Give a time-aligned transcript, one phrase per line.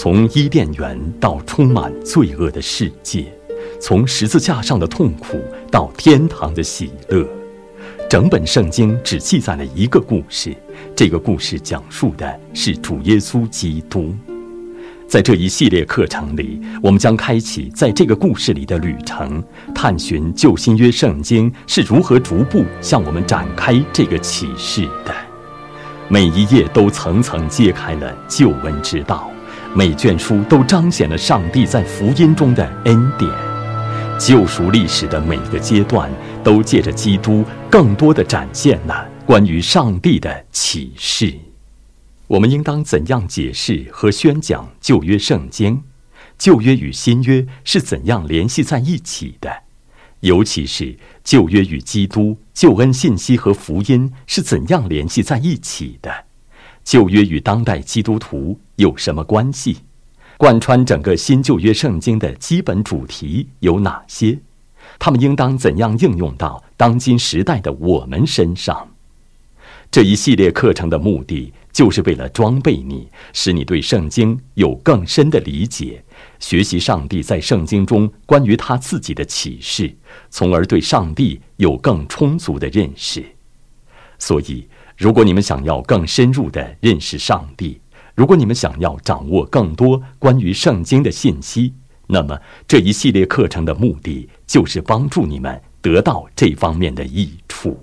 [0.00, 3.26] 从伊甸园到充满罪恶的世界，
[3.80, 5.40] 从十字架上的痛苦
[5.72, 7.28] 到天堂的喜乐，
[8.08, 10.54] 整本圣经只记载了一个故事。
[10.94, 14.14] 这个故事讲述的是主耶稣基督。
[15.08, 19.42] 在这一系列课程里，我们将开启在这个故事里的旅程，
[19.74, 25.12] 探寻旧新约圣经是如何逐步向我们展开这个启示的。
[26.06, 29.28] 每一页都层层揭开了救恩之道。
[29.74, 33.30] 每卷书都彰显了上帝在福音中的恩典，
[34.18, 36.10] 救赎历史的每个阶段
[36.42, 41.34] 都借着基督更多的展现了关于上帝的启示。
[42.26, 45.82] 我们应当怎样解释和宣讲旧约圣经？
[46.38, 49.50] 旧约与新约是怎样联系在一起的？
[50.20, 56.10] 尤其是旧约与基督救恩信息和福音是怎样联系在一起的？
[56.82, 59.78] 旧约与当代基督徒有什么关系？
[60.36, 64.38] 贯穿整个新旧约圣经的基本主题有哪些？
[65.00, 68.88] 他们应当怎样应用到当今时代的我们身上？
[69.90, 76.04] 这一系列课程的目的，就是为了装备你，使你对圣经有更深的理解，
[76.38, 79.92] 学习上帝在圣经中关于他自己的启示，
[80.30, 83.24] 从而对上帝有更充足的认识。
[84.20, 84.68] 所以。
[84.98, 87.80] 如果你们想要更深入地认识上帝，
[88.18, 91.72] 如果你们想要掌握更多关于圣经的信息，
[92.08, 92.36] 那么
[92.66, 97.78] 这一系列课程的目的就是帮助你们得到这方面的益处。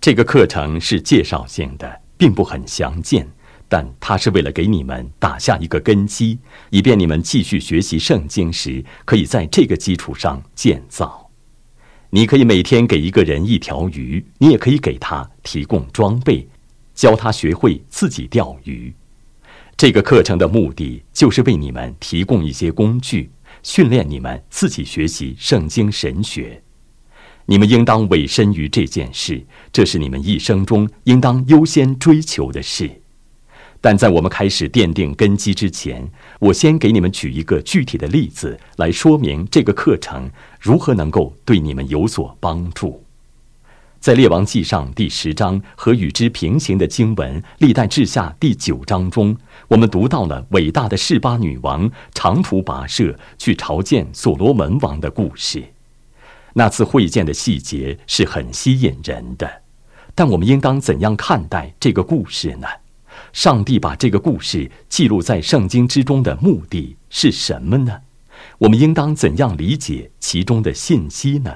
[0.00, 3.28] 这个课程是介绍性的，并不很详见，
[3.68, 6.38] 但它是为了给你们打下一个根基，
[6.70, 11.30] 以便你们继续学习圣经时，可以在这个基础上建造。
[12.08, 16.48] 你可以每天给一个人一条鱼，你也可以给他提供装备，
[16.94, 18.94] 教他学会自己钓鱼。
[19.76, 23.30] 这个课程的目的就是为你们提供一些工具，
[23.62, 26.62] 训练你们自己学习圣经神学。
[27.44, 33.02] 你们应当委身于这件事，这是你们一生中应当优先追求的事。
[33.82, 36.10] 但在我们开始奠定根基之前，
[36.40, 43.02] 我先给你们举一个具体的例子，来说明这个课程如何能够对你们有所帮助。
[43.98, 49.36] 在《列王记上》第十章和与之平行的经文《历代志下》第九章中，
[49.68, 55.62] 我们读到了伟大的示巴女王长途跋涉去朝见所罗门王的故事。
[56.54, 59.62] 那次会见的细节是很吸引人的，
[60.14, 62.66] 但我们应当怎样看待这个故事呢？
[63.32, 68.00] 上帝把这个故事记录在圣经之中的目的是什么呢？
[68.58, 71.52] 我们应当怎样理解其中的信息呢？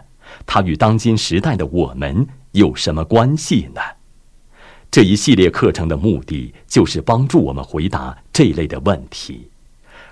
[0.46, 3.80] 它与当今时代的我们有什么关系呢？
[4.90, 9.48] 这一系列课程的目的就是帮助我们回答这类的问题。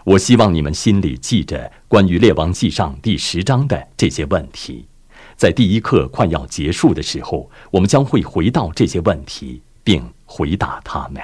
[0.04, 4.86] 我希望你们心里记着关于《列王记上》第十章的这些问题。
[5.34, 11.20] 在第一课快要结束的时候，我们将会回到这些问题，并回答他们。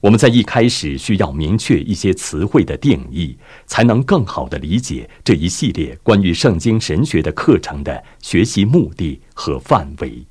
[0.00, 10.24] 我们在一开始需要明确一些词汇的定义，才能更好地理解这一系列关于圣经神学的课程的学习目的和范围。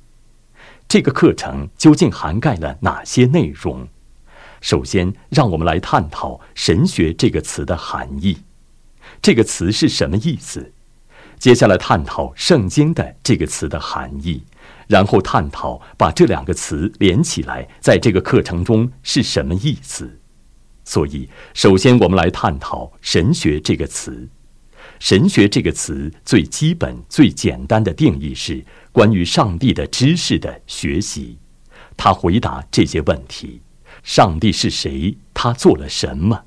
[0.88, 3.88] 这个课程究竟涵盖了哪些内容？
[4.60, 8.38] 首先，让我们来探讨“神学”这个词的含义。
[9.20, 10.72] 这个词是什么意思？
[11.38, 14.44] 接下来，探讨“圣经”的这个词的含义。
[14.86, 20.20] 然后探讨把这两个词连起来，在这个课程中是什么意思？
[20.84, 24.28] 所以，首先我们来探讨“神学”这个词。
[24.98, 31.38] “神学”这个词最基本、最简单的定义是关于上帝的知识的学习。
[31.96, 33.60] 他回答这些问题：
[34.02, 35.16] 上帝是谁？
[35.32, 36.44] 他做了什么？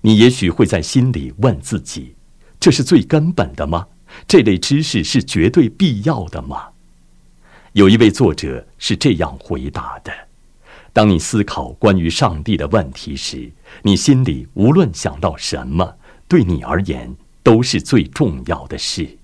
[0.00, 2.14] 你也许会在心里问自己：
[2.60, 3.86] 这是最根本的吗？
[4.28, 6.68] 这类知识是绝对必要的吗？
[7.72, 10.12] 有一位作者是这样回答的
[10.92, 13.50] ：“当你思考关于上帝的问题时，
[13.82, 15.96] 你心里无论想到什么，
[16.28, 19.16] 对你而言都是最重要的事。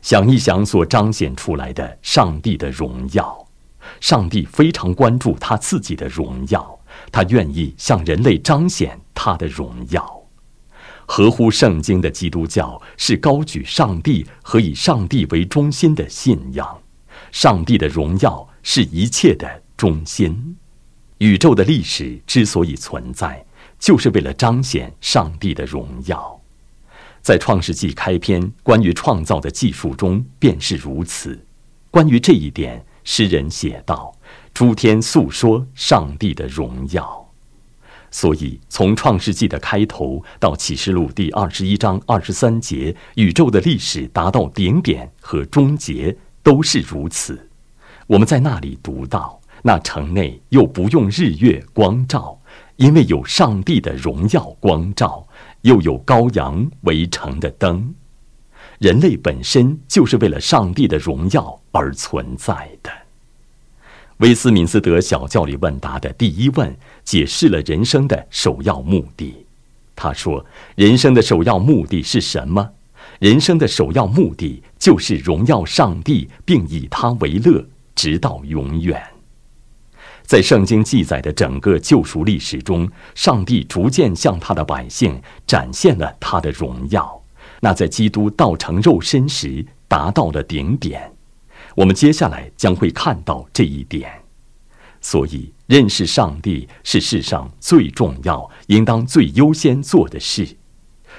[0.00, 3.46] 想一想所彰显出来的上帝的荣耀。
[4.00, 6.78] 上帝非常关注他自己的荣耀，
[7.10, 10.22] 他愿意向人类彰显他的荣耀。
[11.06, 16.78] 合乎圣经的基督教是高举上帝和以上帝为中心的信仰。”
[17.32, 20.56] 上帝的荣耀是一切的中心，
[21.18, 23.44] 宇宙的历史之所以存在，
[23.78, 26.40] 就是为了彰显上帝的荣耀。
[27.28, 31.38] 在创世纪开篇关于创造的技术中便是如此。
[31.90, 34.16] 关于这一点，诗人写道
[34.54, 37.30] ：“诸天诉说上帝的荣耀。”
[38.10, 47.50] 所以，从创世纪的开头到启示录第二十一章二十三节，宇宙的历史达到顶点和终结都是如此。
[48.06, 52.40] 我们在那里读到，那城内又不用日月光照，
[52.76, 55.27] 因为有上帝的荣耀光照，
[55.68, 57.94] 又有羔羊围城的灯。
[58.78, 62.90] 人类本身就是为了上帝的荣耀而存在的。
[64.18, 66.74] 威斯敏斯德小教理问答的第一问
[67.04, 69.44] 解释了人生的首要目的。
[69.94, 70.44] 他说
[70.74, 72.66] ：“人生的首要目的是什么？
[73.18, 77.62] 人生的首要目的就是荣耀上帝，并以他为乐，
[77.94, 79.02] 直到永远。”
[80.28, 87.18] 在圣经记载的整个救赎历史中，上帝逐渐向他的百姓展现了他的荣耀。
[87.60, 91.10] 那在基督道成肉身时达到了顶点。
[91.74, 94.20] 我们接下来将会看到这一点，
[95.00, 100.58] 所以认识上帝是世上最重要、应当最优先做的事。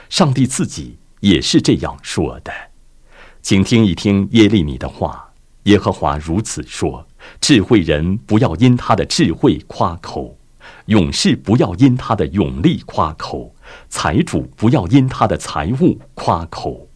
[0.08, 2.54] 上帝自己也是这样说的，
[3.42, 5.26] 请听一听耶利米的话。
[5.64, 7.06] 耶和华如此说：
[7.42, 10.38] 智慧人不要因他的智慧夸口，
[10.86, 13.54] 勇士不要因他的勇力夸口，
[13.90, 16.88] 财主不要因他的财物夸口，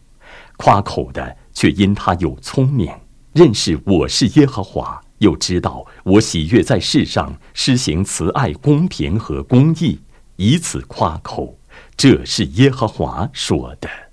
[0.56, 2.90] 夸口的却因他有聪明。
[3.32, 9.98] 认识我是耶和华，又知道我喜悦在世上施行慈爱、公平和公义，
[10.36, 11.58] 以此夸口。
[11.96, 14.03] 这是耶和华说的。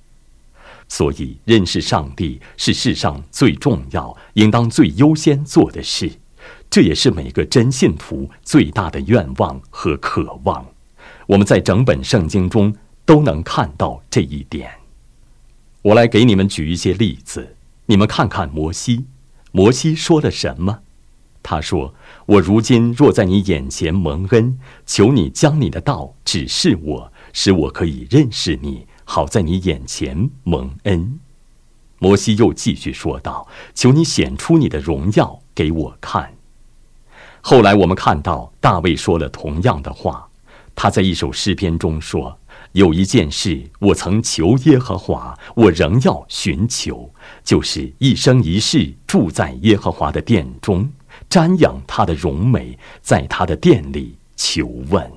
[0.93, 6.11] 所以，认识上帝是世上最重要、应当最优先做的事。
[6.69, 10.65] 这也是每个真信徒最大的愿望和渴望。
[11.27, 14.69] 我们在整本圣经中都能看到这一点。
[15.81, 17.55] 我来给你们举一些例子。
[17.85, 19.05] 你们看看摩西，
[19.53, 20.79] 摩西说了什么？
[21.41, 21.95] 他说
[22.27, 31.19] ：“我如今若在你眼前蒙恩，求你将你的道指示我，使我可以认识你，好在你眼前蒙恩。”
[31.99, 36.33] 摩西又继续说道：“求你显出你的荣耀给我看。”
[37.41, 40.29] 后来我们看到大卫说了同样的话，
[40.75, 42.37] 他在一首诗篇中说。
[42.73, 47.13] 有一件事，我曾求耶和华，我仍要寻求，
[47.43, 50.89] 就是一生一世住在耶和华的殿中，
[51.29, 55.11] 瞻仰他的荣美，在他的殿里求问。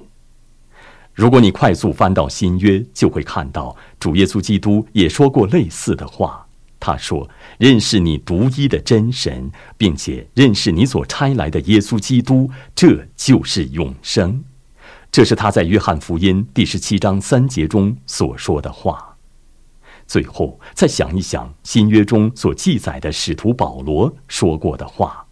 [1.15, 6.45] 如果你快速翻到新约，就会看到主耶稣基督也说过类似的话。
[6.81, 7.27] 他说
[7.57, 14.45] ：“认识你独一的真神，并且认识你所差来的耶稣基督，这就是永生。”
[15.11, 19.17] 这是他在约翰福音第十七章三节中所说的话。
[20.07, 25.25] 最后，再想一想新约中所记载的使徒保罗说过的话，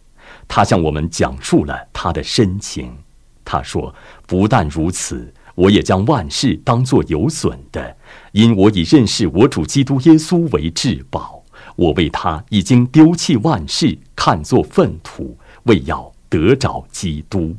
[0.48, 2.96] 他向我们讲述了他的深情。
[3.44, 3.94] 他说
[4.26, 7.96] ：“不但如此，我也将万事当作有损的，
[8.32, 11.42] 因我已认识我主基督耶稣为至宝。
[11.76, 17.56] 我为他已经丢弃万事，看作粪土，为要得着基督。”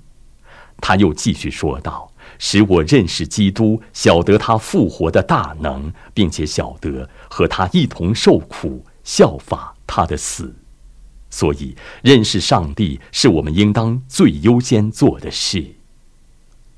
[0.81, 2.09] 他又继续说道。
[2.39, 10.53] 使我认识基督，晓得他复活的大能，并且晓得和他一同受苦，效法他的死。
[11.29, 15.63] 所以，认识上帝是我们应当最优先做的事。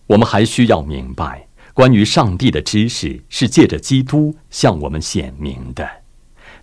[0.07, 5.89] 我们还需要明白，关于上帝的知识是借着基督向我们显明的。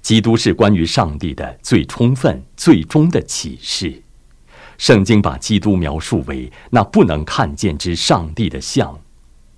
[0.00, 4.02] 基督是关于上帝的最充分、最终的启示。
[4.78, 8.98] 圣经把基督描述为那不能看见之上帝的像，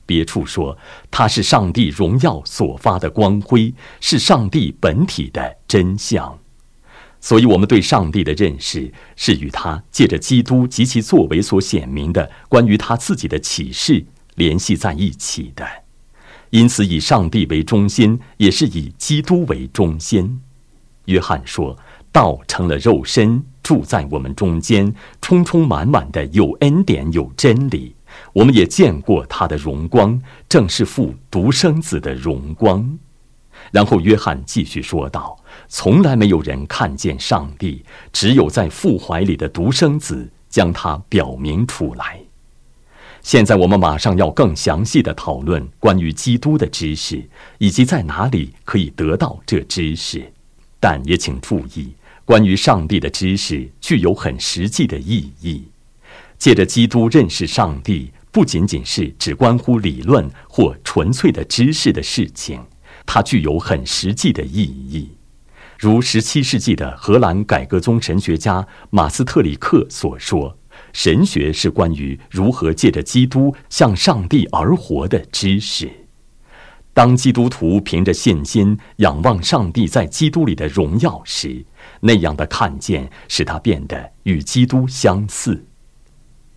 [0.05, 0.77] 别处说
[1.11, 6.39] 他是上帝荣耀所发的光辉，是上帝本体的真相。
[7.25, 14.05] 所以，我们对上帝的认识是与他借着基督及其作为所显明的关于他自己的启示
[14.35, 15.67] 联系在一起的。
[16.51, 20.43] 因此，以上帝为中心，也是以基督为中心。
[21.07, 21.79] 约翰说。
[22.13, 27.97] 道成了肉身，住在我们中间，充充满满的有恩典有真理。
[28.33, 32.97] 我们也见过他的荣光，正是父独生子的荣光。
[33.75, 42.21] 然后约翰继续说道：“从来没有人看见上帝，只有在父怀里的独生子将他表明出来。”
[43.21, 47.29] 现在我们马上要更详细的讨论关于基督的知识，
[47.59, 50.33] 以及在哪里可以得到这知识。
[50.79, 51.93] 但也请注意。
[52.25, 55.65] 关于上帝的知识具有很实际的意义。
[56.39, 62.61] 借着基督认识上帝，不仅仅是只关乎理论或纯粹的知识的事情，
[63.07, 65.17] 它具有很实际的意义。
[65.79, 70.57] 如十七世纪的荷兰改革宗神学家马斯特里克所说
[70.95, 75.91] ：“神学是关于如何借着基督向上帝而活的知识。
[76.93, 81.67] 当基督徒凭着信心仰望上帝在基督里的荣耀时，
[82.01, 85.67] 那样的看见使他变得与基督相似。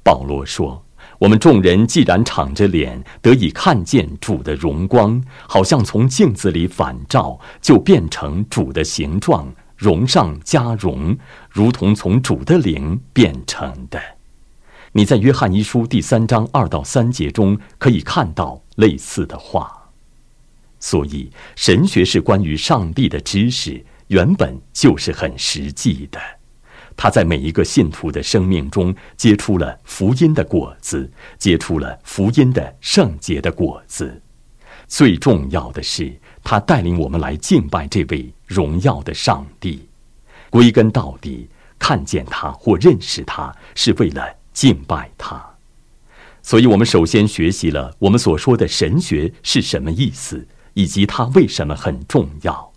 [0.03, 0.85] 保罗说
[1.19, 11.17] ：“我们众人既然敞着脸得以看见主的荣光，好像从镜子里反照，就变成主的形状，荣上加荣，
[11.49, 13.99] 如同从主的灵变成的。”
[14.93, 19.89] 你在约翰一书第三章二到三节中可以看到类似的话。
[20.79, 26.19] 所以，神学是关于上帝的知识，原本就是很实际的。
[26.97, 34.21] 他在每一个信徒的生命中结出了福音的果子，结出了福音的圣洁的果子。
[34.87, 36.11] 最重要的是，
[36.43, 39.87] 他带领我们来敬拜这位荣耀的上帝。
[40.49, 41.47] 归根到底，
[41.79, 45.41] 看见他或认识他，是为了敬拜他。
[46.41, 50.45] 所以，我们首先学习了我们所说的神学是什么意思。
[50.77, 52.71] 以及它为什么很重要？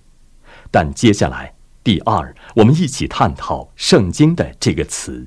[0.70, 5.26] 但接下来，第二，我们一起探讨“圣经”的这个词。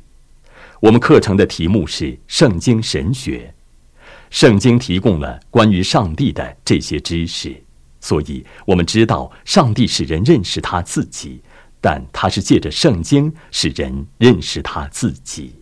[0.81, 3.53] 我们课程的题目是“圣经神学”。
[4.29, 7.63] 圣经提供了关于上帝的这些知识，
[7.99, 11.41] 所以我们知道上帝使人认识他自己，
[11.81, 15.55] 但他是借着圣经使人认识他自己。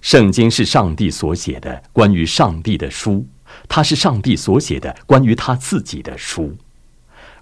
[0.00, 3.26] 圣经是上帝所写的关于上帝的书。
[3.66, 6.54] 它是上帝所写的关于他自己的书，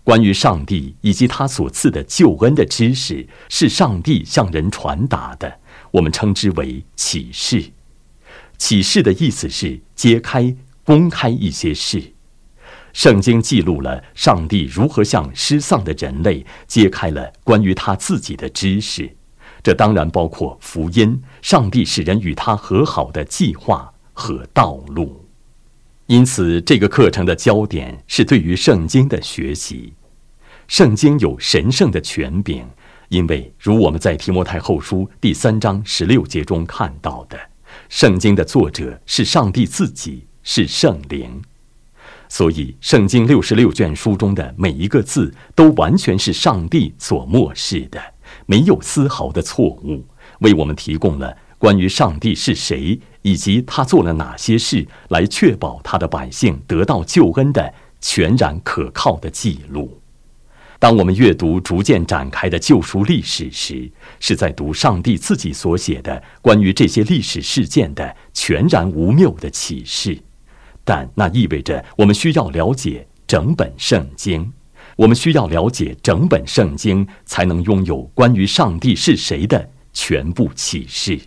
[0.07, 5.59] 关于上帝以及他所赐的救恩的知识，是上帝向人传达的。
[5.91, 7.73] 我们称之为启示。
[8.57, 12.01] 启示的意思是揭开、公开一些事。
[12.93, 19.11] 圣经记录了上帝如何向失丧的人类揭开了关于他自己的知识，
[19.61, 25.26] 这当然包括福音，上帝使人与他和好的计划和道路。
[26.07, 29.93] 因此，这个课程的焦点是对于圣经的学习。
[30.69, 32.65] 圣经有神圣的权柄，
[33.09, 37.37] 因为如我们在提摩太后书第三章十六节中看到的，
[37.89, 41.43] 圣经的作者是上帝自己，是圣灵。
[42.29, 48.01] 所以，圣经六十六卷书中的每一个字都完全是上帝所漠视的，
[48.47, 50.05] 没有丝毫的错误，
[50.39, 51.37] 为我们提供了。
[51.59, 60.01] 关于上帝是谁，以及他做了哪些事来确保他的百姓得到救恩的全然可靠的记录。
[60.79, 70.19] 当我们阅读逐渐展开的救赎历史时，是在读上帝自己所写的关于这些历史事件的全然无谬的启示。
[70.85, 74.53] 但那意味着我们需要了解整本圣经，
[74.97, 81.19] 我们需要了解整本圣经，才能拥有关于上帝是谁的全部启示。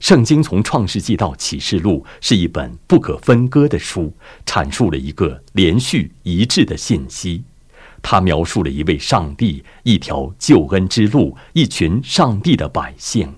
[0.00, 4.12] 圣经从创世纪到启示录是一本不可分割的书，
[4.44, 7.42] 阐述了一个连续一致的信息。
[8.02, 13.34] 它描述了一位上帝、一条救恩之路、一群上帝的百姓，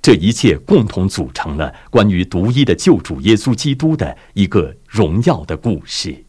[0.00, 6.24] 这一切共同组成了关于独一的救主耶稣基督的一个荣耀的故事。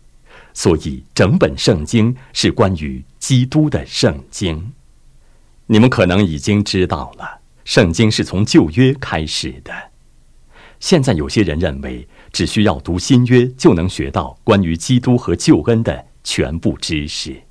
[0.53, 4.71] 所以，整本圣经是关于基督的圣经。
[5.67, 7.41] 你们可能已经知道了。
[7.65, 9.73] 圣经是从旧约开始的。
[10.79, 17.41] 现在有些人认为，只需要读新约就能学到关于基督和救恩的全部知识。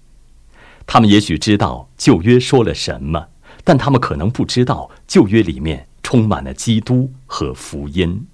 [0.87, 3.27] 他们也许知道旧约说了什么，
[3.65, 8.25] 但他们可能不知道旧约里面充满了基督和福音。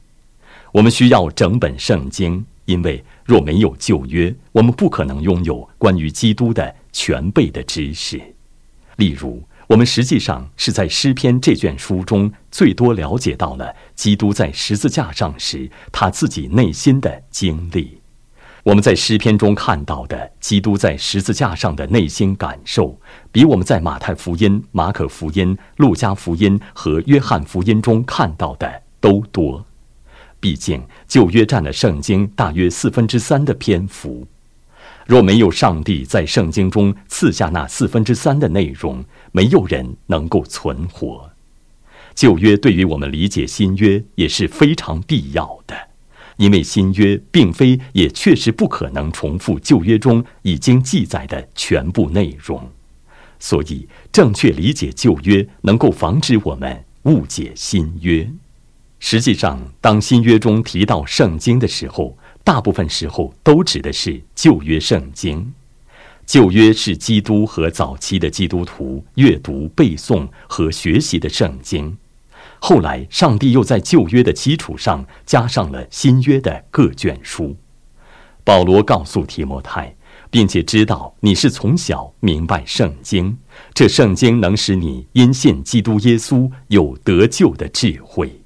[0.72, 8.20] 我们需要整本圣经，因为若没有旧约，我们不可能拥有关于基督的全备的知识。
[8.96, 9.42] 例如。
[9.70, 18.00] 我们实际上是在诗篇这卷书中最多了解到了基督在十字架上时他自己内心的经历。
[18.64, 23.00] 我们在诗篇中看到的基督在十字架上的内心感受，
[23.30, 29.64] 比我们在马太福音、马可福音、路加福音和约翰福音中看到的都多。
[30.40, 34.26] 毕竟旧约占了圣经大约四分之三的篇幅。
[35.10, 41.28] 若没有上帝在圣经中赐下那四分之三的内容，没有人能够存活。
[42.14, 45.74] 旧约对于我们理解新约也是非常必要的，
[46.36, 52.70] 因为新约并非也确实不可能重复旧约中已经记载的全部内容。
[53.40, 58.30] 所以，正确理解旧约能够防止我们误解新约。
[59.00, 65.52] 实际上，当新约中提到圣经的时候，大部分时候都指的是旧约圣经，
[66.26, 71.96] 旧约是基督和早期的基督徒阅读、背诵和学习的圣经。
[72.58, 77.56] 后来，上帝又在旧约的基础上加上了新约的各卷书。
[78.42, 79.94] 保罗告诉提摩太，
[80.30, 83.38] 并且知道你是从小明白圣经，
[83.72, 88.39] 这圣经能使你因信基督耶稣有得救的智慧。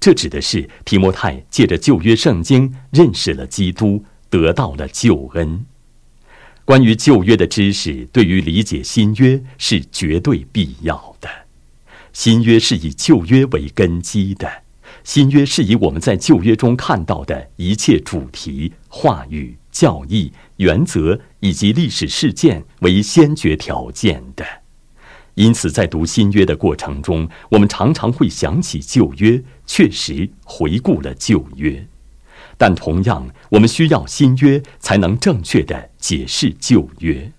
[0.00, 5.66] 这指的是提摩太借着旧约圣经认识了基督，得到了救恩。
[6.64, 11.28] 关于旧约的知识，对于理解新约是绝对必要的。
[12.12, 14.62] 新约是以旧约为根基的，
[15.02, 24.44] 新约是以我们在旧约中看到的一切主题、话语、教义、原则以及历史事件为先决条件的。
[25.38, 31.86] 因此，在读新约的过程中，我们常常会想起旧约，确实回顾了旧约。
[32.56, 37.30] 但同样，我们需要新约才能正确的解释旧约。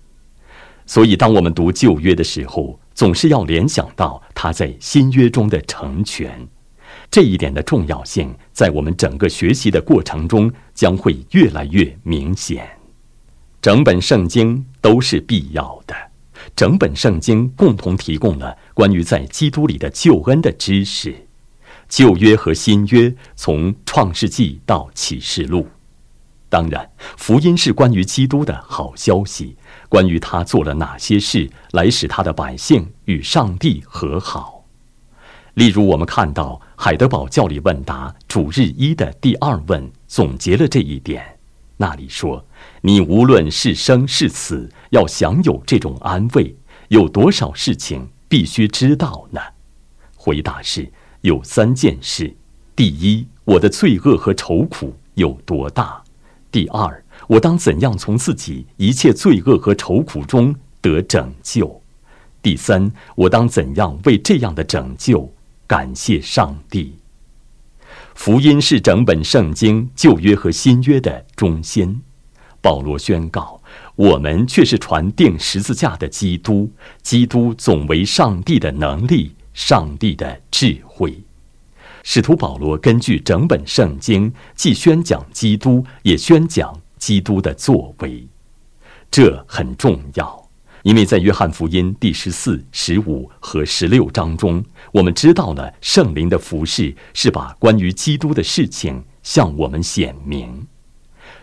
[0.86, 6.48] 所以，当我们读旧约的时候，总是要联想到他在新约中的成全，
[7.10, 12.66] 这一点的重要性，在我们整个学习的过程中将会越来越明显。
[13.60, 15.94] 整本圣经都是必要的，
[16.54, 21.14] 整本圣经共同提供了关于在基督里的救恩的知识。
[21.88, 25.66] 旧约和新约从创世纪到启示录，
[26.48, 29.56] 当然，福音是关于基督的好消息。
[29.88, 34.64] 关于他做了哪些事来使他的百姓与上帝和好，
[35.54, 41.39] 例如我们看到海德堡教理问答主日一的第二问总结了这一点。
[41.80, 42.44] 那里说
[42.82, 46.54] ：“你无论是生是死，要享有这种安慰，
[46.88, 49.40] 有多少事情必须知道呢？”
[50.14, 52.36] 回答是有三件事：
[52.76, 56.04] 第一，我的罪恶和愁苦有多大；
[56.52, 61.80] 第二，我当怎样从自己一切罪恶和愁苦中得拯救？
[62.42, 65.26] 第三，我当怎样为这样的拯救
[65.66, 66.99] 感谢上帝？
[68.22, 72.02] 福音是整本圣经旧约和新约的中心。
[72.60, 73.62] 保罗宣告：
[73.96, 81.18] 我们却是传定十字架的基督，基督总为上帝的能力，上帝的智慧。
[82.02, 86.78] 使徒保罗根据整本圣经，既宣讲基督，也宣讲。
[86.98, 88.28] 基督的作为，
[89.10, 90.39] 这很重要，
[90.82, 100.66] 因为在约翰福音第十四、十五和十六章中，我们知道了圣灵的服饰是把关于基督的事情向我们显明。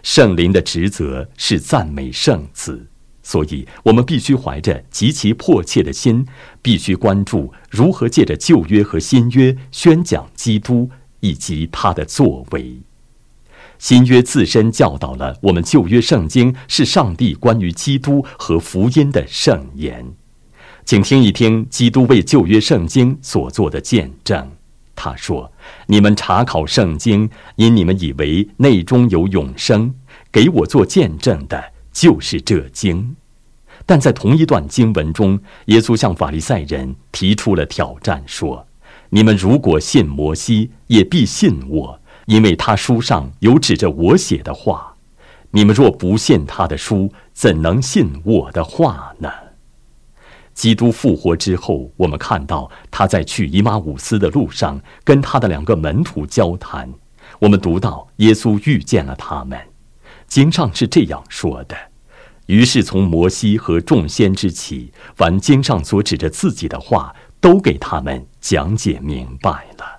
[0.02, 2.88] 圣灵的职责是赞美圣子，
[3.22, 6.26] 所以我们必须怀着极其迫切的心，
[6.62, 12.80] 必须关注如何借着旧约和新约宣讲基督以及他的作为。
[13.80, 20.06] 新约自身教导了我们，旧约圣经是上帝关于基督和福音的圣言。
[20.86, 24.50] 请听一听基督为旧约圣经所做的见证。
[24.96, 25.52] 他说
[25.86, 29.94] ：“你们查考圣经，因你们以为内中有永生，
[30.32, 33.16] 给我做见证的就是这经。”
[33.86, 38.66] 但在同一段经文中，耶稣向法利赛人提出了挑战，说
[39.12, 44.96] ：“你们如果信摩西，也必信我。”因为他书上有指着我写的话，
[45.52, 49.32] 你们若不信他的书，怎能信我的话呢？
[50.54, 56.94] 基督复活之后，我们看到他在去伊玛五斯的路上，跟他的两个门徒交谈。
[57.40, 59.58] 我们读到耶稣遇见了他们，
[60.28, 61.78] 经上是这样说的：
[62.48, 69.97] 于是从摩西和众先知起，凡经上所指着自己的话，都给他们讲解明白了。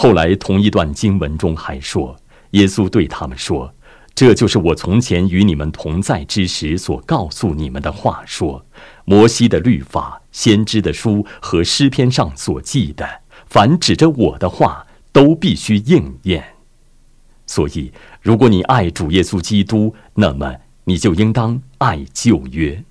[0.00, 2.16] 后来，同一段经文中还说，
[2.52, 3.74] 耶稣对他们说
[4.14, 8.22] ：“这就是我从前与你们同在之时所告诉你们的话。
[8.24, 8.64] 说，
[9.04, 16.44] 摩西的律法、先知的书和诗篇上所记的，凡指着我的话，都必须应验。
[17.48, 17.90] 所以，
[18.22, 22.84] 如果你爱主耶稣基督，那么你就应当爱旧约。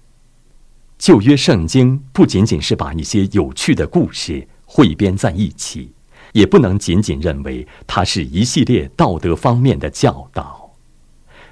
[0.98, 5.94] 旧约圣经不仅仅是把一些有趣的故事汇编在一起。”
[6.34, 10.72] 也不能仅仅认为它是一系列道德方面的教导。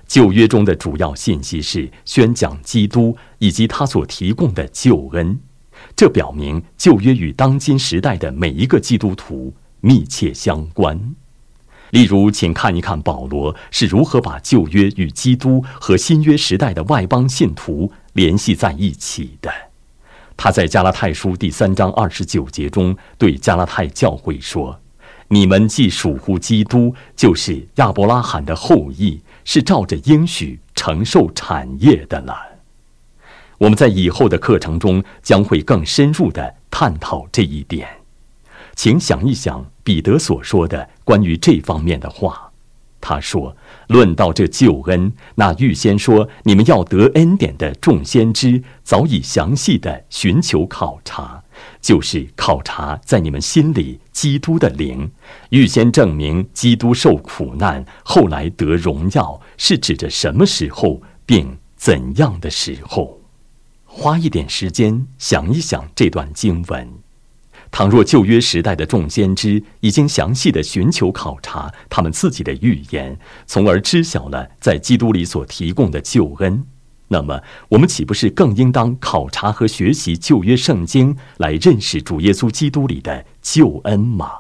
[0.08, 5.40] 旧约中的主要信息是宣讲基督以及他所提供的救恩，
[5.96, 11.16] 这表明旧约与当今时代的每一个基督徒密切相关。
[11.90, 19.52] 例如，请看一看保罗是如何把旧约与基督和新约时代的外邦信徒联系在一起的。
[20.38, 24.80] 他在加拉太书第三章二十九节中对加拉太教会说
[25.30, 32.36] ：“你们既属乎基督，就是亚伯拉罕的后裔，是照着应许承受产业的了。”
[33.58, 37.88] 我们在以后的课程中将会更深入的探讨这一点。
[38.76, 42.52] 请想一想彼得所说的关于这方面的话。
[43.00, 43.56] 他说
[43.88, 51.44] ：“论到这救恩，那预先说你们要得恩典的众先知，早已详细的寻求考察，
[51.82, 55.12] 就是考察在你们心里基督的灵，
[55.50, 63.22] 预先证明基督受苦难，后来得荣耀，是指着什么时候，并怎样的时候。
[63.86, 66.90] 花一点时间想一想这段经文。”
[67.76, 76.64] 倘若旧约时代的众先知已经详细的寻求考察他们自己的预言，从而知晓了在基督里所提供的救恩，
[77.10, 84.32] 那么我们岂不是更应当考察和学习旧约圣经，来认识主耶稣基督里的救恩吗？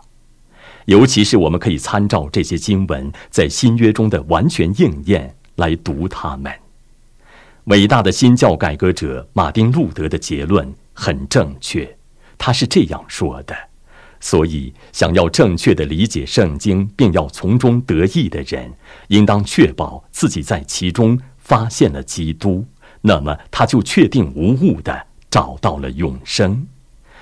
[0.85, 6.49] 尤其是我们可以参照这些经文在新约中的完全应验来读它们。
[7.65, 11.97] 伟大的新教改革者马丁路德的结论很正确。
[12.45, 13.55] 他是这样说的，
[14.19, 18.71] 所以想要正确的理解圣经，并要从中得益的人，
[19.07, 22.63] 应当确保自己在其中发现了基督，
[23.01, 26.67] 那么他就确定无误的找到了永生。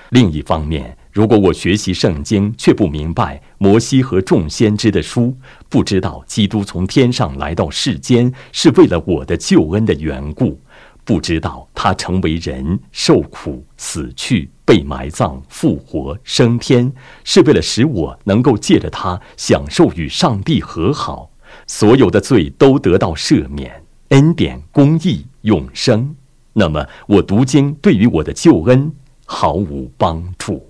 [0.09, 5.38] 另一方面，如果我学习圣经却不明白摩西和众先知的书，
[5.69, 10.59] 不知道基督从天上来到世间是为了我的救恩的缘故。
[11.05, 16.91] 不知道他成为人、受苦、死去、被埋葬、复活、升天，
[17.23, 21.29] 是为了使我能够借着他享受与上帝和好，
[21.67, 26.15] 所有的罪都得到赦免，恩典、公义、永生。
[26.53, 28.91] 那么，我读经对于我的救恩
[29.25, 30.65] 毫无帮助。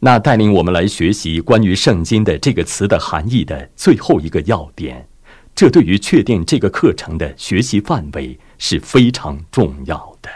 [0.00, 5.06] 那带领我们来学习关于圣经的这个词的含义的最后一个要点，
[5.54, 8.38] 这对于确定这个课程的学习范围。
[8.64, 10.30] 是非常重要的。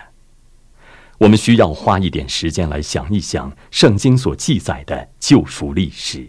[1.18, 6.28] 我们需要花一点时间来想一想圣经所记载的救赎历史。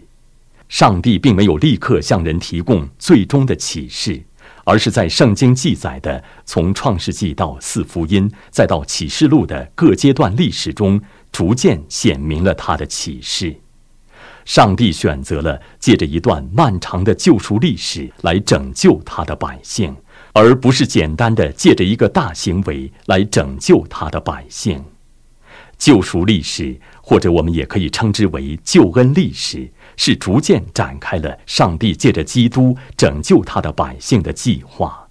[0.69, 4.23] 上帝并没有立刻向人提供最终的启示，
[4.63, 13.59] 而是在圣经记载的从创世纪到四福音，再到启示录的各阶段历史中，逐渐显明了他的启示。
[14.47, 19.93] 上帝选择了借着一段漫长的救赎历史来拯救他的百姓。
[20.31, 24.83] 而不是简单的借着一个大行为来拯救他的百姓，
[25.77, 35.07] 救赎历史，或者我们也可以称之为救恩历史，是逐渐展开了上帝借着基督拯救他的百姓的计划。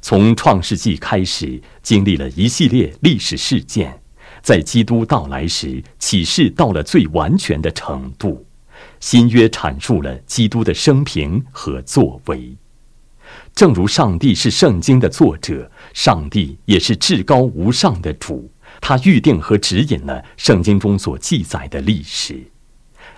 [0.00, 4.02] 从创世纪开始，经历了一系列历史事件，
[4.42, 8.44] 在基督到来时，启示到了最完全的程度。
[9.00, 12.56] 新约阐述了基督的生平和作为。
[13.54, 18.50] 正如上帝是圣经的作者，上帝也是至高无上的主。
[18.80, 22.40] 他预定和指引了圣经中所记载的历史，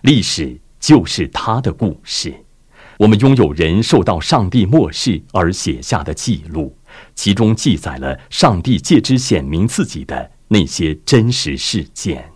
[0.01, 2.35] 历史就是他的故事。
[2.99, 6.77] 我们拥有人受到上帝漠视而写下的记录，
[7.15, 12.32] 其中记载了上帝借之显明自己的那些真实事件。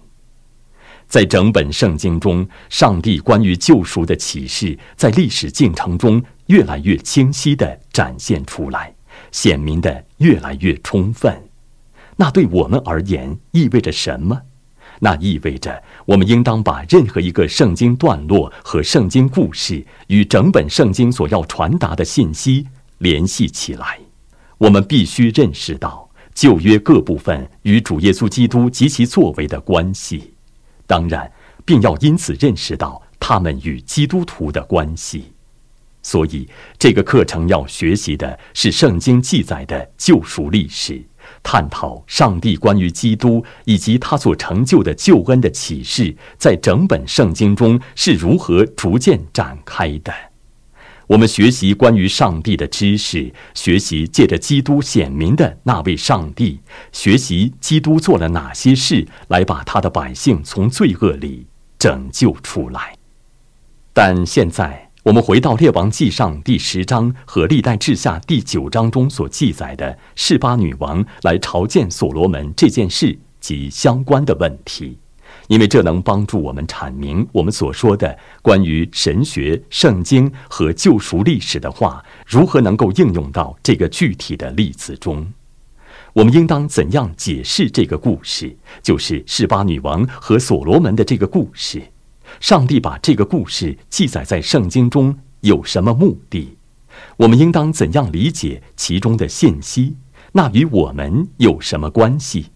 [1.08, 8.94] 在整本圣经中，上帝关于救赎的启示在历史进程中越来越清晰地展现出来，
[9.30, 11.32] 显明的越来越充分。
[12.16, 14.40] 那对我们而言意味着什么？
[15.00, 22.66] 那意味着我们应当把任何一个圣经段落和圣经故事与整本圣经所要传达的信息
[22.98, 23.98] 联系起来。
[24.56, 30.32] 我们必须认识到旧约各部分与主耶稣基督及其作为的关系。
[30.86, 31.30] 当然，
[31.64, 35.32] 并要因此认识到他们与基督徒的关系。
[36.02, 41.02] 所以，这个课程要学习的是圣经记载的救赎历史，
[41.42, 50.12] 探讨上帝关于基督以及他所成就的救恩的启示，在整本圣经中是如何逐渐展开的。
[51.08, 56.58] 我们学习关于上帝的知识，学习借着基督显明的那位上帝，
[56.90, 61.46] 学习基督做了哪些事来把他的百姓从罪恶里
[61.78, 62.96] 拯救出来。
[63.92, 74.98] 但现在，我们回到《列王纪上》第十章和《历代志下》第九章中所记载的示巴女王来朝见所罗门这件事及相关的问题。
[75.48, 85.26] 因为这能帮助我们阐明我们所说的关于神学、圣经和救赎历史的话，如何能够应用到这个具体的例子中。
[86.12, 88.56] 我们应当怎样解释这个故事？
[88.82, 91.82] 就是示巴女王和所罗门的这个故事。
[92.40, 96.56] 上帝把这个故事记载在圣经中有什么目的？
[97.18, 99.96] 我们应当怎样理解其中的信息？
[100.32, 102.46] 那与我们有什么关系？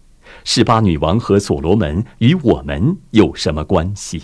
[0.43, 4.21] 示巴女王和所罗门与我们有什么关系？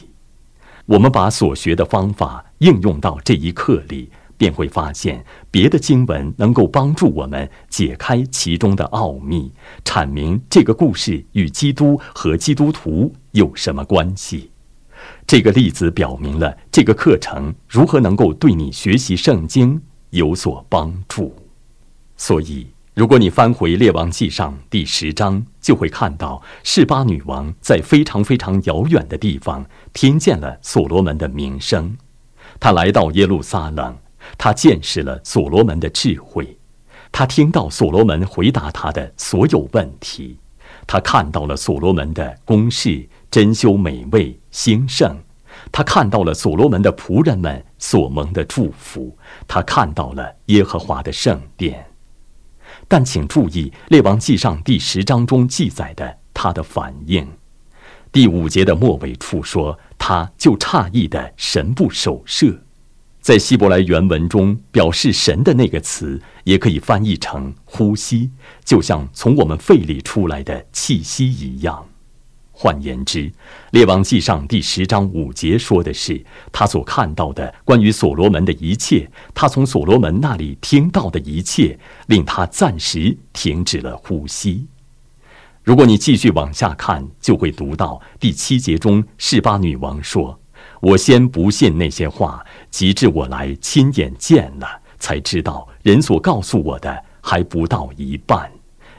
[0.86, 9.52] 我们把所学的方法应用到这一课里，便会发现别的经文能够帮助我们解开其中的奥秘，
[9.84, 14.50] 阐明这个故事与基督和基督徒有什么关系。
[15.26, 21.36] 这个例子表明了这个课程如何能够对你学习圣经有所帮助。
[22.16, 22.68] 所以。
[22.98, 31.96] 如果你翻回《列王纪上》第十章，就会看到示巴女王在非常非常遥远的地方听见了所罗门的名声。
[32.60, 33.96] 她来到耶路撒冷，
[34.36, 36.58] 她见识了所罗门的智慧，
[37.12, 40.40] 她听到所罗门回答她的所有问题，
[40.88, 45.16] 她看到了所罗门的宫室珍馐美味兴盛，
[45.72, 49.16] 她看到了所罗门的仆人们所蒙的祝福，
[49.48, 51.86] 她看到了耶和华的圣殿。
[52.88, 57.28] 但请注意，《列王纪上》第十章中记载的他的反应。
[58.12, 62.64] 第五节的末尾处说：“他就诧异的神不守舍。”
[63.20, 68.32] 在希伯来原文中，表示神的那个词也可以翻译成“呼吸”，
[68.64, 71.86] 就像从我们肺里出来的气息一样。
[72.60, 73.20] 换言之，
[73.70, 76.20] 《列王纪上》第十章五节说的是
[76.52, 84.66] 他所看到的关于所罗门的一切，他从所罗门那里听到的一切，令他暂时停止了呼吸。
[85.62, 90.40] 如果你继续往下看，就会读到第七节中，示巴女王说
[90.82, 94.68] ：“我先不信那些话，及至我来亲眼见了，
[94.98, 98.52] 才知道人所告诉我的还不到一半。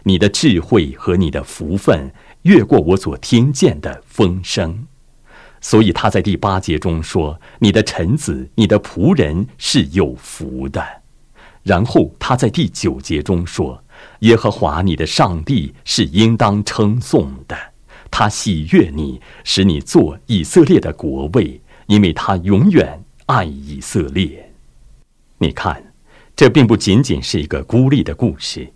[0.04, 2.08] 你的智慧和你的福分。”
[2.42, 4.86] 越过我所听见的风声，
[5.60, 10.84] 所以他在第八节中说：“你的臣子，你的仆人是有福的。”
[11.64, 13.82] 然后他在第九节中说
[14.20, 17.56] ：“耶和华你的上帝是应当称颂的，
[18.10, 24.52] 他喜悦你，使你做以色列的国位，因为他永远爱以色列。”
[25.38, 25.92] 你看，
[26.34, 28.72] 这并不仅仅是一个孤立的故事。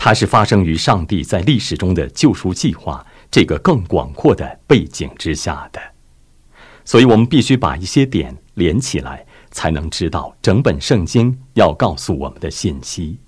[0.00, 5.80] 它是发生于上帝在历史中的救赎计划这个更广阔的背景之下的，
[6.84, 13.18] 所以我们必须把一些点连起来，才能知道整本圣经要告诉我们的信息。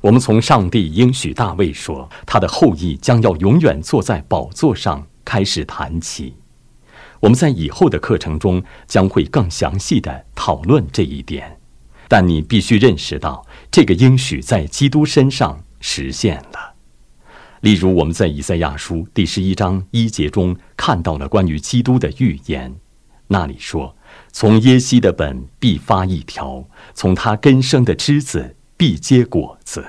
[0.00, 6.34] 我们从上帝应许大卫说他的后裔将要永远坐在宝座上开始谈起。
[7.20, 11.58] 我们在以后的课程中将会更详细的讨论这一点，
[12.08, 15.62] 但你必须认识到这个应许在基督身上。
[15.80, 16.74] 实现了。
[17.60, 22.76] 例如，我们在以赛亚书第十一章一节中看到了关于基督的预言，
[23.28, 23.96] 那里说
[24.30, 29.84] ：“从耶西的本必发一条，从他根生的枝子必结果子。”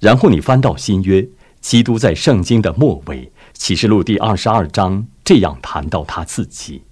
[0.00, 1.26] 然后你翻到新约，
[1.60, 6.82] 基督在圣经的末尾，启示录第二十二章这样谈到他自己：“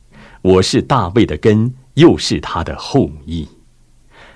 [0.43, 3.49] 我是大卫的根，又是他的后裔。”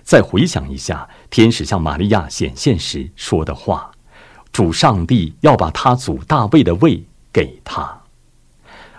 [0.06, 3.90] 再回想一下，天使向玛利亚显现时说的话
[4.52, 8.02] ：“主上帝要把他祖大卫的位给他。”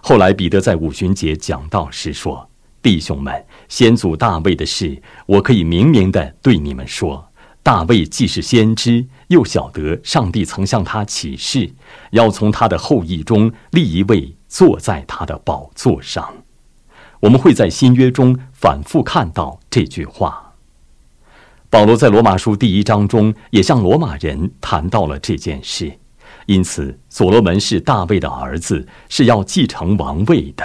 [0.03, 2.49] 后来彼得在五旬节讲道时说
[2.83, 7.25] ：“弟兄们，先祖大卫的事，我可以明明的对你们说：
[7.63, 11.73] 大卫既是先知，又晓得上帝曾向他启示，
[12.11, 16.43] 要从他的后裔中立一位坐在他的宝座上。”
[17.21, 20.46] 我们会在新约中反复看到这句话。
[21.69, 25.91] 保罗在罗马书第一章中也向罗马人谈到了这件事，
[26.45, 30.63] 因此所罗门是大卫的儿子，是要继承王位的。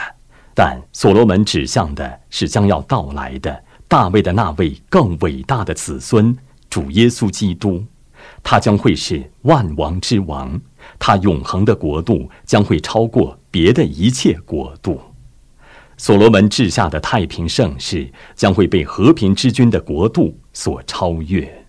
[0.55, 6.37] 但所罗门指向的是将要到来的大卫的那位更伟大的子孙
[6.71, 7.85] 主耶稣基督，
[8.41, 10.61] 他将会是万王之王，
[11.01, 15.01] 他永恒的国度将会超过别的一切国度。
[16.03, 21.65] 所罗门治下的太平盛世将会被和平之君的国度所超越。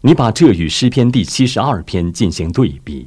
[0.00, 3.06] 你把这与诗篇第七十二篇进行对比，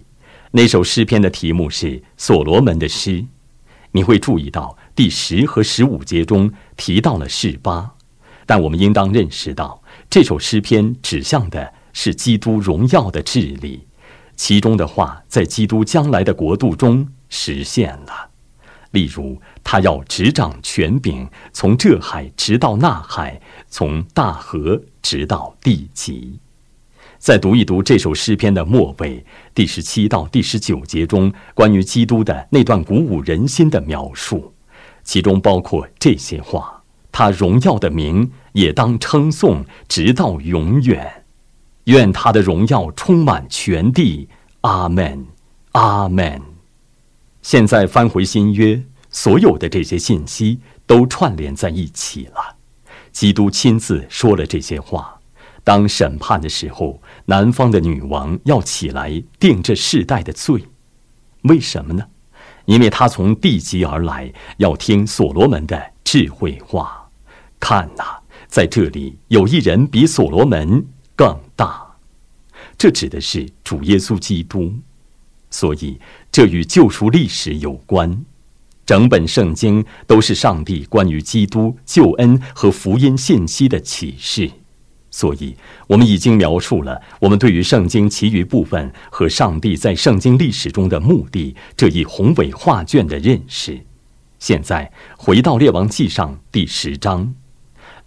[0.52, 3.26] 那首诗篇的题目是所罗门的诗。
[3.92, 7.96] 你会注意到第十和十五节中提到了示巴，
[8.46, 13.88] 但我们应当认识到，这首诗篇指向的是基督荣耀的治理，
[14.36, 18.30] 其中的话在基督将来的国度中实现了。
[18.92, 26.40] 例如，他要执掌权柄，从这海直到那海，从大河直到地极。
[27.20, 34.54] 再读一读这首诗篇的末尾第十七到第十九节中关于基督的那段鼓舞人心的描述，
[35.04, 41.26] 其中包括这些话：他荣耀的名也当称颂，直到永远。
[41.86, 44.30] 愿他的荣耀充满全地。
[44.62, 45.26] 阿门，
[45.72, 46.42] 阿门。
[47.48, 52.58] 现在翻回新约，所有的这些信息都串联在一起了。
[53.14, 55.18] 基督亲自说了这些话。
[55.64, 60.62] 当审判的时候，南方的女王要起来定这世代的罪，
[61.44, 62.06] 为什么呢？
[62.66, 67.10] 因为她从地极而来，要听所罗门的智慧话。
[67.62, 68.04] 看呐，
[68.50, 71.96] 在这里有一人比所罗门更大。
[72.78, 74.74] 这指的是主耶稣基督。
[75.60, 76.00] 所以，
[76.32, 78.24] 这与救赎历史有关。
[78.86, 84.52] 整本圣经都是上帝关于基督救恩和福音信息的启示。
[85.10, 93.82] 所以，我们已经描述了我们对于圣经其余部分和上帝在圣经历史中的目的这一宏伟画卷的认识。
[94.38, 97.34] 现在，回到《列王纪上》第十章。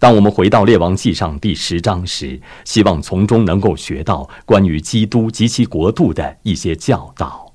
[0.01, 7.53] 当我们回到《列王纪上》第十章时，希望从中能够学到关于基督及其国度的一些教导。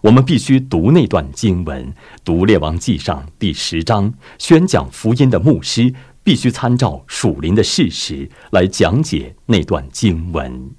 [0.00, 4.12] 我们必须读那段经文，读《列王纪上》第十章。
[4.40, 10.72] 宣讲福音的牧师必须参照属灵的事实来讲解那段经文。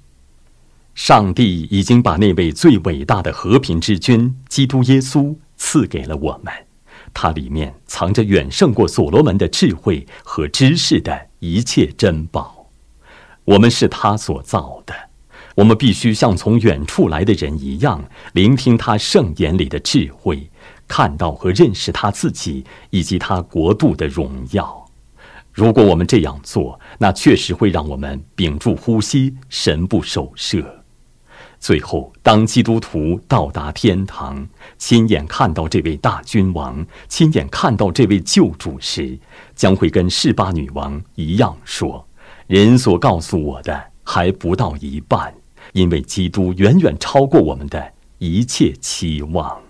[0.94, 6.52] 上帝已经把那位最伟大的和平之君基督耶稣赐给了我们。
[7.18, 12.68] 它里面藏着远胜过所罗门的智慧和知识的一切珍宝。
[13.46, 14.94] 我们是他所造的，
[15.54, 20.50] 我们必须像从远处来的人一样，聆听他圣言里的智慧，
[20.86, 24.86] 看到和认识他自己以及他国度的荣耀。
[25.54, 30.84] 如果我们这样做，那确实会让我们屏住呼吸，神不守舍。
[31.58, 34.46] 最后，当基督徒到达天堂，
[34.78, 39.18] 亲眼看到这位大君王，亲眼看到这位救主时，
[39.54, 42.06] 将会跟示巴女王一样说
[42.46, 45.34] ：“人所告诉我的还不到一半，
[45.72, 49.60] 因为基督远远超过我们的一切期望。”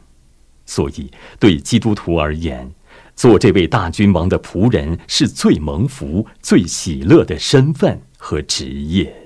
[0.67, 2.71] 所以，对基督徒而言，
[3.15, 9.26] 做这位大君王的仆人是最蒙福、最喜乐的身份和职业。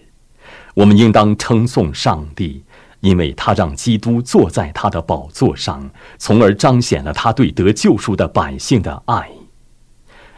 [0.75, 2.65] 我们应当称颂上帝，
[3.01, 9.31] 因为他让基督坐在他的宝座上，从而彰显了他对得救赎的百姓的爱。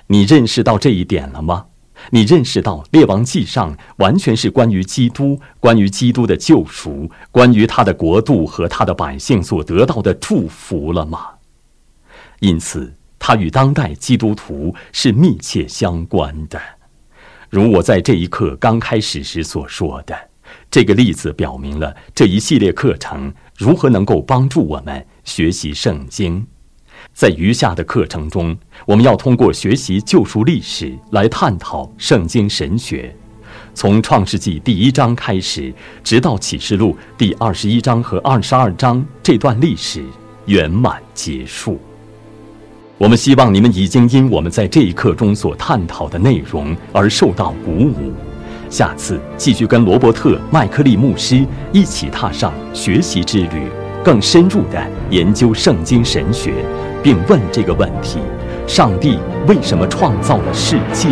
[0.07, 1.67] 你认识到这一点了吗？
[2.11, 11.29] 你认识到《列王记上》完全是关于基督、关于基督的救赎、关于他的国度和他的百姓所得到的祝福了吗？
[12.41, 16.61] 因此，他与当代基督徒是密切相关的。
[17.53, 20.19] 如我在这一刻刚开始时所说的，
[20.71, 26.47] 这个例子表明了这一系列课程如何能够帮助我们学习圣经。
[27.13, 33.15] 在余下的课程中，我们要通过学习救赎历史来探讨圣经神学，
[33.75, 35.71] 从创世纪第一章开始，
[36.03, 40.03] 直到启示录第二十一章和二十二章这段历史
[40.47, 41.79] 圆满结束。
[43.03, 48.13] 我们希望你们已经因我们在这一刻中所探讨的内容而受到鼓舞。
[48.71, 53.67] 下次继续跟罗伯特·麦克利牧师一起踏上学习之旅，
[54.05, 56.53] 更深入地研究圣经神学，
[57.03, 58.21] 并问这个问题：
[58.69, 61.09] 上帝为什么创造了世界？